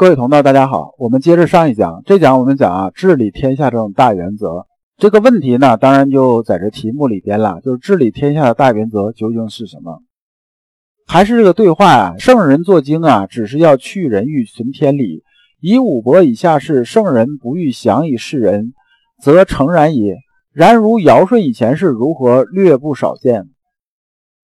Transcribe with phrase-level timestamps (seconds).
[0.00, 4.66] 各位同道，大家好，我们接着上一讲，这讲我们讲啊，治理天下这种大原则。
[4.96, 10.00] 这个问题呢，当然就在这题目里边了，就是治理天下的大原则究竟是什么？
[11.06, 12.14] 还是这个对话啊？
[12.16, 15.22] 圣人作经啊，只是要去人欲，存天理。
[15.60, 18.72] 以五伯以下事，圣人不欲降以示人，
[19.22, 20.16] 则诚然也。
[20.54, 23.50] 然如尧舜以前是如何，略不少见。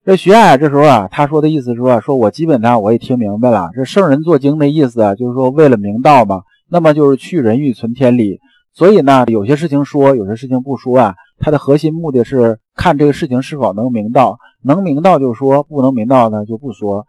[0.05, 3.71] 这徐爱这时候啊，他说的意思是说，说我基本上我也听明白了。
[3.73, 8.39] 这圣人作经的意思啊，就是说为了明道嘛，那么就是去人欲存天理。
[8.75, 11.15] 所以呢，有些事情说，有些事情不说啊。
[11.41, 17.07] 它的核心目的是看这个事情是否能明道，能明道就说，不能明道呢就不说。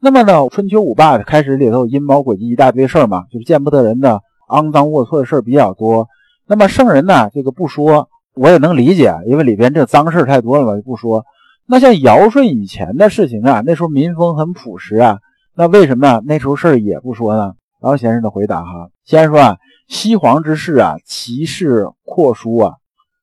[0.00, 6.08] 那么呢，春秋五霸开始里头阴谋诡计一大堆事儿嘛，就是见不得人的肮脏龌龊的事儿比较多。
[6.46, 11.26] 那么圣人呢，这个不说，我也能理解，因为里边这脏事太多了嘛，就不说。
[11.66, 15.18] 那像尧舜以前的事情啊，那时候民风很朴实啊，
[15.54, 17.54] 那为什么那时候事儿也不说呢？
[17.80, 19.56] 然后先生的回答哈，先生说啊，
[19.88, 22.74] 西皇之事啊，其事阔疏啊，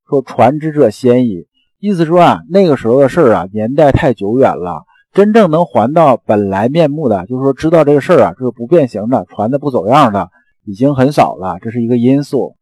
[0.09, 1.47] 说传之者先矣。
[1.79, 10.29] 意思说啊，那个时候的事儿啊，年代太久远了，真正能还到本来面目的，就是说知道这个事儿啊，这个不变形的，传的不走样的，
[10.65, 12.55] 已经很少了，这是一个因素。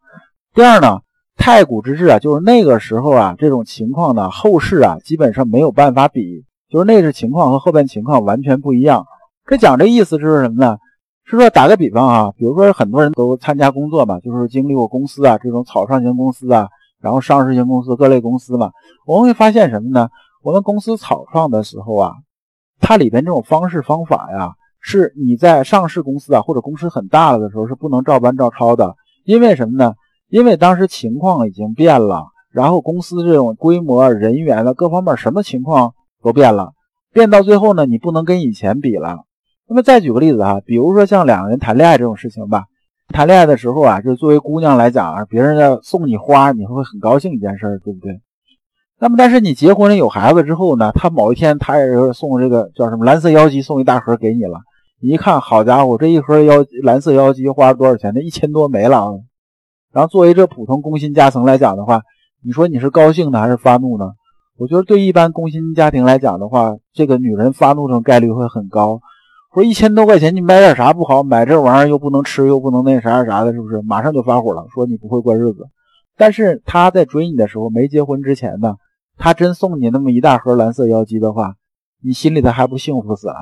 [0.54, 1.00] 第二呢？
[1.38, 9.06] 太古之治啊，就是那个时候啊，这种情况呢，后世啊基本上没有办法比，就是那时情况和后边情况完全不一样。
[9.46, 10.78] 这讲这意思是什么呢？
[11.24, 16.68] 是说打个比方啊，比如说很多人都参加工作嘛，就是经历过公司啊这种草创型公司啊，
[17.00, 18.72] 然后上市型公司各类公司嘛，
[19.06, 20.10] 我们会发现什么呢？
[20.44, 22.14] 我们公司草创的时候啊，
[22.80, 29.94] 它里边这种方式方法呀，是你在上市公司啊或者公司很大了的时候是不能照搬照抄的，因为什么呢？
[30.30, 36.73] 因为当时情况已经变了，然后公司这种规模、人员的各方面什么情况都变了，
[37.14, 39.20] 变到最后呢，你不能跟以前比了。
[39.70, 42.66] 那么再举个例子哈，比如说像两个人谈恋爱这种事情吧，
[43.09, 48.20] 谈恋爱的时候啊，就作为姑娘来讲啊，别人要送你花，你会很高兴一件事，对不对？
[48.99, 54.60] 那么但是你结婚了有孩子之后呢，他某一天他也是送这个叫什么蓝色妖姬送一大盒给你了，
[54.99, 58.11] 你一看，好家伙，这一盒妖蓝色妖姬花了多少钱？
[58.16, 59.11] 那一千多没了啊！
[59.93, 62.02] 然后作为这普通工薪阶层来讲的话，
[62.43, 64.11] 你说你是高兴呢还是发怒呢？
[64.58, 68.99] 我觉得对一般工薪家庭来讲的话，这个女人发怒的概率会很高。
[69.53, 71.23] 说一千多块钱你买点啥不好？
[71.23, 73.81] 买这玩意儿又不能吃又不能那啥啥的，是不是？
[73.81, 75.67] 马上就发火了，说你不会过日子。
[76.15, 78.75] 但是他在追你的时候，没结婚之前呢，
[79.17, 81.55] 他真送你那么一大盒蓝色妖姬的话，
[82.04, 83.36] 你心里头还不幸福死了？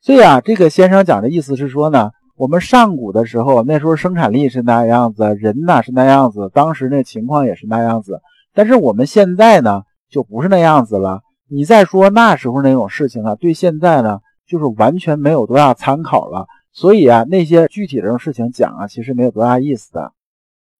[0.00, 2.10] 所以啊，这个先生讲的意思是说呢。
[2.36, 8.20] 我们上古的时候，那时候生产力是那样子，人呢是那样子，当时那情况也是那样子。
[8.52, 11.20] 但是我们现在呢，就不是那样子了。
[11.48, 14.18] 你再说那时候那种事情啊，对现在呢，
[14.48, 16.46] 就是完全没有多大参考了。
[16.72, 20.12] 所以啊，那些具体的事情讲啊，其实没有多大意思的。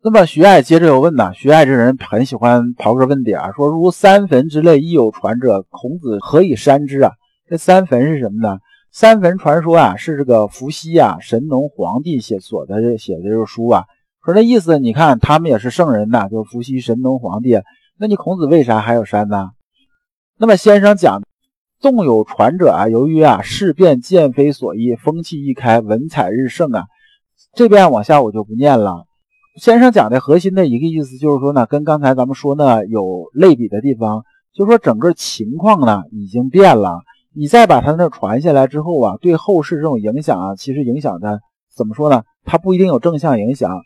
[0.02, 7.12] 那么徐爱接着又问呢，徐爱这人很喜欢刨根问底啊，说如三坟之类亦有传者，孔子何以删之啊？
[7.48, 8.58] 这三坟是什么呢？
[8.96, 13.86] 三坟传说啊，是这个伏羲啊，神农皇帝写所的写的这个书啊。
[14.24, 17.60] 说这意思，你看他们也是圣人呐，就伏羲、神农皇帝。
[17.98, 19.50] 那你孔子为啥还有山呢？
[20.38, 21.22] 那么先生讲，
[21.80, 26.84] 纵有传者啊，由于啊事变渐非所依，风气一开，文采日盛啊。
[27.52, 29.06] 这边往下我就不念了。
[29.60, 34.22] 先生讲的核心的一个意思就是说呢，跟刚才咱们说呢有类比的地方，
[34.54, 37.00] 就是说整个情况呢已经变了。
[37.36, 41.40] 你再把它那传下来之后啊，对后世这种影响啊，其实影响的
[41.74, 42.22] 怎么说呢？
[42.44, 43.82] 它不一定有正向影响。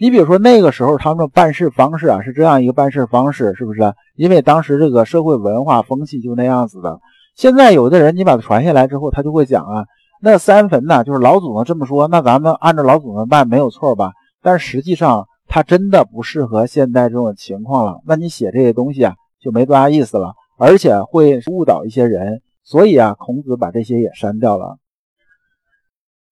[0.00, 3.92] 你比如说那个时候他们的办事方式啊，是这样一个办事方式，是不是？
[4.16, 7.00] 因为当时这个社会文化风气就那样子的。
[7.34, 9.84] 现在有的人你把它传下来之后，他就会讲啊，
[10.20, 14.12] 那三坟呢，就是老祖宗这么说，那咱们按照老祖宗办没有错吧？
[14.42, 18.00] 但实际上它真的不适合现在这种情况了。
[18.06, 22.40] 那你写这些东西啊，就没多大意思了，而且会误导一些人。
[22.72, 24.78] 所以啊，孔子把这些也删掉了。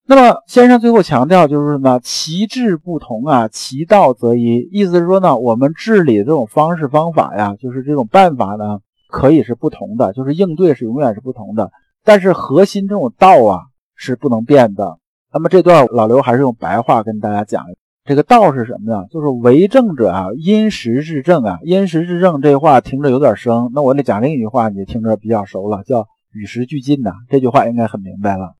[0.07, 1.99] 那么先生最后强调就是什么？
[1.99, 4.67] 其志不同啊，其道则一。
[4.71, 11.69] 意思是说呢，我们治理的这种方式方法呀，就是这种办法呢，可以是不同的，就是应对是永远是不同的。
[12.03, 13.61] 但是核心这种道啊
[13.95, 14.97] 是不能变的。
[15.31, 17.63] 那么这段老刘还是用白话跟大家讲，
[18.03, 19.05] 这个道是什么呢？
[19.11, 21.59] 就是为政者啊，因时制政啊。
[21.61, 26.07] 因时制政这话听着有点生，那我得讲另一句话，你听着比较熟了，叫。
[26.33, 28.53] 与时俱进呐，这句话应该很明白了。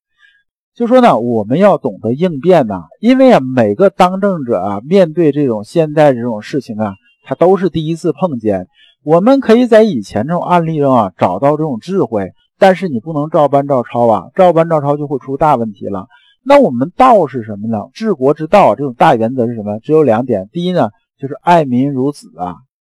[0.73, 6.95] 就说呢，我们要懂得应变呐，因为啊，每个当政者啊，面对这种现在这种事情啊，
[7.25, 8.67] 他都是第一次碰见。
[9.03, 16.07] 我们可以在以前这种案例中啊，找到这种智慧，但是你不能照搬照抄啊，照搬照抄就会出大问题了。
[16.43, 17.89] 那我们道是什么呢？
[17.93, 19.79] 治国之道这种大原则是什么？
[19.79, 20.49] 只有两点。
[20.51, 20.89] 第一呢，
[21.19, 22.55] 就是爱民如子啊，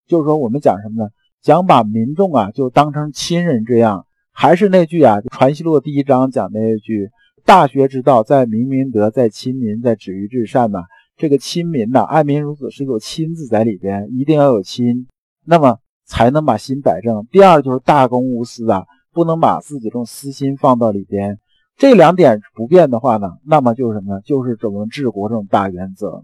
[0.08, 1.10] 就是说我们讲什么呢？
[1.42, 4.06] 讲把民众啊就当成亲人这样。
[4.34, 7.10] 还是那句啊，《传习录》第一章讲那一句
[7.46, 10.84] ：“大学之道，在明明德，在亲民，在止于至善呐。”
[11.16, 15.08] 这个亲民呐，爱民如子是有亲字在里边，一定要有亲，
[15.46, 17.28] 那么才能把心摆正。
[17.32, 21.38] 第二就是大公无私啊，不能把自己这种私心放到里边。
[21.78, 24.22] 这两点不变的话呢，那么就是什么呢？
[24.26, 26.24] 就是怎么治国这种大原则。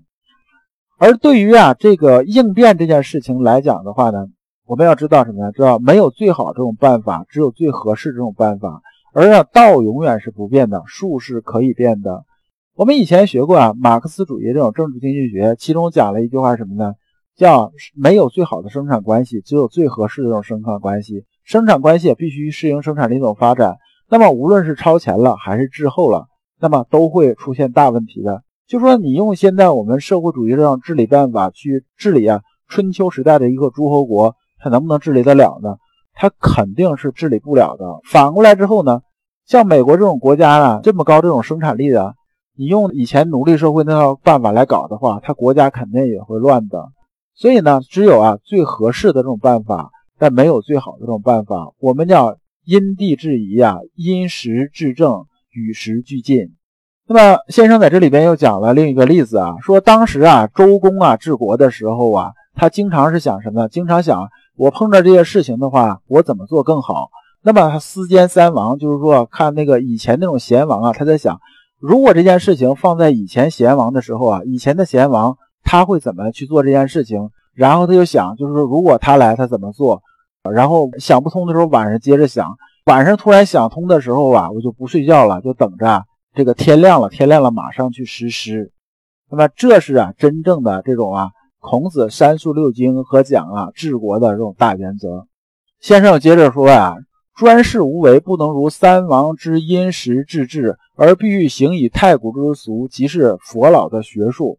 [0.97, 4.27] 而对于啊这个应变这件事情来讲的话呢，
[4.69, 5.51] 我们要知道什么呢？
[5.51, 8.83] 知道没有最好这种办法，只有最合适这种办法。
[9.15, 12.23] 而啊道永远是不变的，术是可以变的。
[12.75, 16.93] 我们以前学过啊，马克思主义这种政治经济学，其中讲了一句话什么呢？
[17.35, 21.25] 叫没有最好的生产关系，只有最合适的这种生产关系。
[21.43, 23.77] 生产关系必须适应生产力一种发展。
[24.07, 26.27] 那么无论是超前了还是滞后了，
[26.61, 28.43] 那么都会出现大问题的。
[28.67, 35.77] 就说你用现在我们社会主义这种治理办法去治理啊，春秋时代的一个诸侯国，它能不能治理得了呢？
[36.13, 37.85] 它肯定是治理不了的。
[38.03, 39.01] 反过来之后呢，
[39.45, 42.13] 像美国这种国家呢，这么高这种生产力的，
[42.57, 46.89] 你用以前奴隶社会那套办法来搞的话，它国家肯定也会乱的。
[47.35, 51.71] 所以呢，只有啊最合适的这种办法，但没有最好的这种办法。
[51.79, 52.37] 我们叫。
[52.65, 56.49] 因地制宜啊，因时制政，与时俱进。
[57.07, 63.67] 那么先生在这里边又讲了另一个例子啊，说当时啊周公啊治国的时候啊，他经常是想什么？
[63.69, 64.29] 经常想
[64.59, 67.09] 我碰着这些事情的话，我怎么做更好？
[67.41, 71.39] 那么他思兼三王，就是说看那个以前那种贤王啊，他在想，
[71.79, 77.29] 如果这件事情放在以前贤王的时候啊，以前的贤王他会怎么去做这件事情？
[77.55, 80.01] 然后他就想，就是说如果他来，他怎么做？
[80.51, 82.57] 然后想不通的时候，晚上接着想。
[82.85, 86.03] 晚上突然想通的时候啊，我就不睡觉了，就等着
[86.33, 87.07] 这个天亮了。
[87.07, 88.73] 天亮了，马上去实施。
[89.31, 91.29] 那么这是啊，真正的这种啊，
[91.59, 95.27] 孔子三述六经和讲啊治国的这种大原则。
[95.79, 96.95] 先生接着说啊，
[97.35, 104.57] 专事无为，不能如三王之因时制治，而必须行以太古之俗，即是佛老的学术。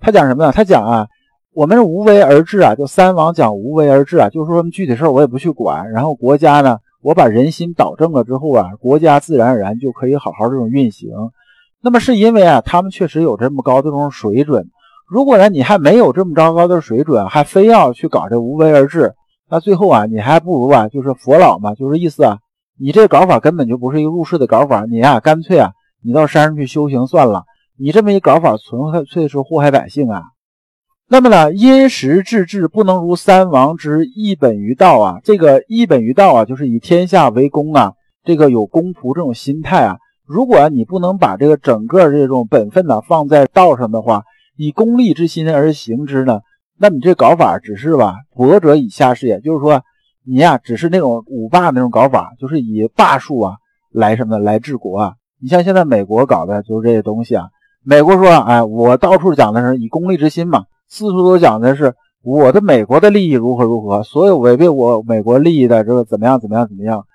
[0.00, 0.52] 他讲什么呢？
[0.52, 1.08] 他讲啊。
[1.52, 11.10] 我们无为而治啊，就三王讲无为而治啊，就是说具体事儿我也不去管，然后国家呢，我把人心导正了之后啊，国家自然而然就可以好好这种运行。
[11.82, 14.70] 那么是因为啊，他们确实有这么高的这种水准。
[15.10, 19.12] 如果呢，你还没有这么糟糕的水准，还非要去搞这无为而治，
[19.50, 22.38] 那最后啊，你还不如啊，就是佛老嘛，就是意思啊，
[22.78, 27.42] 你这搞法根本就不是一个入世的搞法，你呀，干脆啊，你到山上去修行算了。
[27.76, 30.22] 你这么一搞法，纯粹是祸害百姓啊。
[31.08, 35.18] 那么呢，因时制治不能如三王之一本于道啊。
[35.24, 39.96] 这个一本于道啊，就是以天下为公啊，这个有公仆这种心态啊。
[40.24, 44.22] 如果你不能把这个整个这种本分呢放在道上的话，
[44.60, 46.40] 以功利之心而行之呢，
[46.78, 49.40] 那你这搞法只是吧，博者以下是也。
[49.40, 49.82] 就是说，
[50.22, 53.54] 你呀，只是那种五霸那种搞法，就是以霸术啊
[53.90, 55.14] 来什么来治国啊。
[55.40, 57.46] 你像现在美国搞的就是这些东西啊。
[57.82, 60.66] 美国说，哎，我到处讲的是以功利之心嘛。
[60.88, 67.06] 四处都讲的是我的美国的利益如何如何，所有违背我美国利益的这个怎么样怎么样怎么样。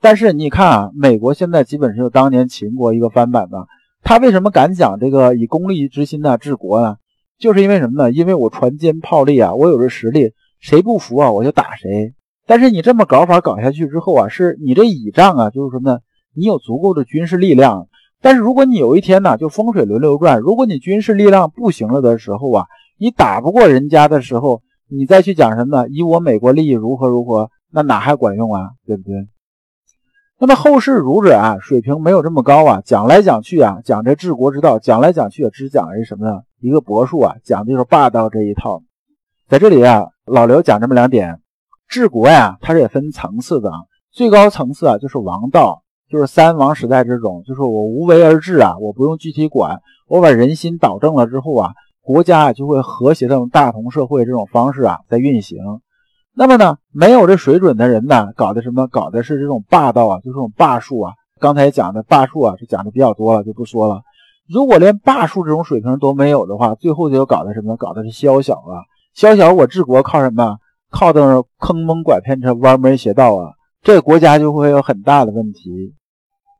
[0.00, 3.66] 但是你看啊，美国现在基本是当年秦国一个翻版的。
[4.02, 6.96] 他为什么敢讲这个以功利之心呢治国呢？
[7.38, 8.12] 就是因为什么呢？
[8.12, 12.14] 因为我船坚炮利啊，我有这实力，谁不服啊我就打谁。
[12.46, 15.98] 但是你这么搞法搞下去之后啊，是你这倚仗啊，就是什么呢？
[16.34, 17.88] 你有足够的军事力量。
[18.20, 22.66] 但是如果你有一天呢，就风水轮流转，如果你军事力量不行了的时候啊。
[22.98, 25.88] 你打不过人家的时候，你再去讲什么呢？
[25.88, 28.70] 以我美国利益如何如何，那哪还管用啊？
[28.86, 29.26] 对不对？
[30.44, 36.40] 那么后世儒者啊，水平没有这么高啊，讲来讲去啊，讲这治国之道，讲来讲去也只讲一什么呢？
[36.58, 38.82] 一个博术啊，讲的就是霸道这一套。
[39.48, 41.40] 在这里啊，老刘讲这么两点，
[41.86, 43.76] 治国呀，它是也分层次的啊。
[44.10, 51.70] 最高层次啊，就是王道，就是三王时代这种，就是我无为而治啊，我不用具体管，我把人心导正了之后啊。
[52.00, 55.58] 国家啊就会和谐这种大同社会这种方式啊在运行。
[56.34, 58.86] 那么呢，没有这水准的人呢，搞的什么？
[58.86, 61.12] 搞的是这种霸道啊，就这种霸术啊。
[61.38, 64.00] 刚才讲的霸术啊，是讲的比较多了，就不说了。
[64.48, 67.76] 如果连霸术这种水平都没有的话，最后就搞的什么？
[67.76, 68.80] 搞的是宵小啊。
[69.14, 70.56] 宵小，我治国靠什么？
[70.90, 73.52] 靠的是坑蒙拐骗、这歪门邪道啊。
[73.82, 75.94] 这个国家就会有很大的问题。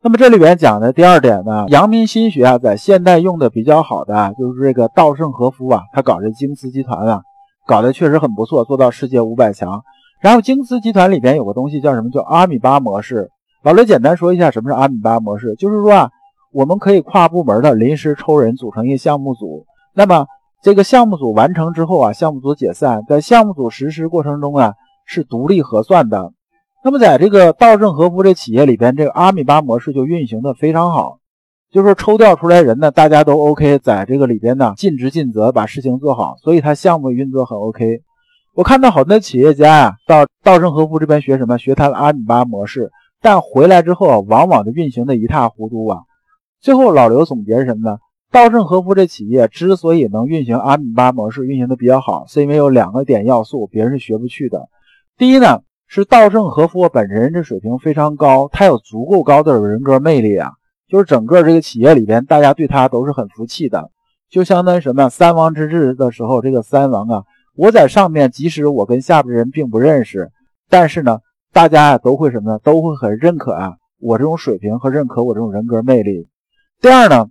[0.03, 7.23] 那么这里边讲的第二点呢，阳明心学啊，在现代用的比较好的就是这个稻盛和夫啊，他搞这京瓷集团啊，
[7.67, 9.83] 搞得确实很不错，做到世界五百强。
[10.21, 12.11] 然后京瓷集团里边有个东西叫什么？
[12.11, 13.31] 叫阿米巴模式。
[13.63, 16.11] 老刘简单说一下什么是阿米巴模式，就是说啊，
[16.53, 19.67] 我们可以跨部门的临时抽人组成一个项目组。
[19.95, 20.27] 那么
[20.63, 24.75] 这个项目组完成之后啊，项目组解散，在项目组实施过程中啊
[25.07, 26.33] 是独立核算的。
[26.85, 31.19] 那么在这个稻盛和夫这企业里边，这个阿米巴模式就运行的非常好。
[31.73, 38.03] 就是抽调出来人呢，大家都 OK，在这个里边呢尽职尽责把事情做好，所以他项目运作很 OK。
[38.55, 41.57] 我看到好多企业家呀，到稻盛和夫这边学什么？
[41.57, 42.91] 学他的阿米巴模式，
[43.23, 46.01] 但回来之后啊，往往就运行的一塌糊涂啊。
[46.61, 47.97] 最后老刘总结什么呢？
[48.31, 54.69] 稻盛和夫这企业之所以能运行阿米巴模式，运行的比较好，是因为有两个点要素，别人是学不去的。
[55.17, 60.51] 第一呢，是稻盛和夫本人这水平非常高，他有足够高的人格魅力啊。
[60.93, 63.91] 就是整个这个企业里边，大家对他都是很服气的，
[64.29, 65.09] 就相当于什么呀？
[65.09, 67.25] 三王之治的时候，这个三王啊，
[67.57, 70.31] 我在上面，即使我跟下边的人并不认识，
[70.69, 71.21] 但是呢，
[71.51, 72.59] 大家呀都会什么呢？
[72.63, 76.29] 都会很认可啊，我这种水平和认可我这种人格魅力。
[76.83, 77.31] 第二呢，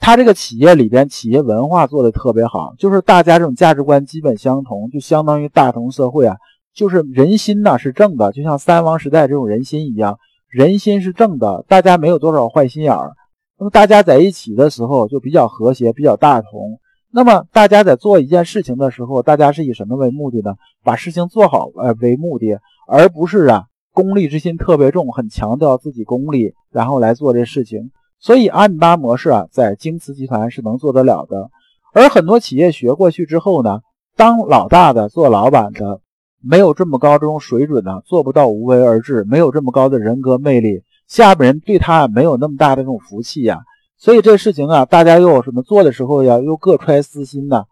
[0.00, 6.38] 他这个企业里边企业文化做的特别好，就是大家这种价值观基本相同，就相当于大同社会啊，
[6.74, 10.18] 就是人心呢是正的，就像三王时代这种人心一样。
[10.52, 13.12] 人心是正的，大家没有多少坏心眼儿。
[13.58, 16.78] 那么大家在一起的时候就比较和谐，比较大同。
[17.10, 20.56] 那么大家在做一件事情的时候，大家是以什么为目的呢？
[20.84, 27.90] 把事情做好呃为目的，而不是啊功利之心特别重，很强调自己功利，然后来做这事情。
[28.20, 31.48] 所以阿米巴模式啊，在京瓷集团是能做得了的。
[31.94, 33.80] 而很多企业学过去之后呢，
[34.18, 36.00] 当老大的做老板的。
[36.42, 43.60] 没有这么高这种水准呢，做不到无为而治；没有这么高的人格魅力，下边人对他没有那么大的这种福气呀。
[43.96, 47.64] 所以这事情啊，大家又有什么做的时候呀，又各揣私心呢？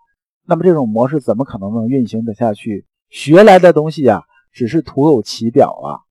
[0.46, 2.86] 那么这种模式怎么可能能运行得下去？
[3.08, 4.22] 学来的东西呀，
[4.52, 6.06] 只是徒有其表啊。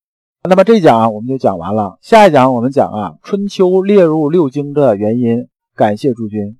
[0.49, 1.97] 那么这一讲啊，我们就讲完了。
[2.01, 5.47] 下一讲我们讲啊，春秋列入六经的原因。
[5.75, 6.57] 感谢诸君。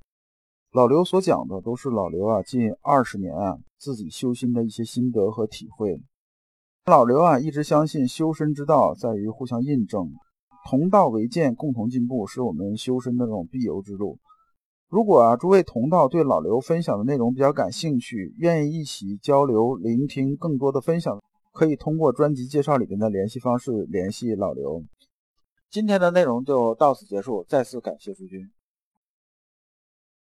[0.72, 3.58] 老刘所讲的都是老刘啊，近二十年啊。
[3.79, 6.01] 自己修心的一些心得和体会，
[6.86, 10.12] 老刘啊一直相信修身之道在于互相印证，
[10.69, 14.19] 同道为鉴，共同进步是我们修身的这种必由之路。
[14.89, 21.21] 如果啊诸位同道对老刘分享的内容比较感兴趣，愿意一起交流、聆听更多的分享，
[21.53, 24.83] 可以通过专辑介绍里边的联系方式联系老刘。
[25.69, 28.41] 今天的内容就到此结束，再次感谢诸君。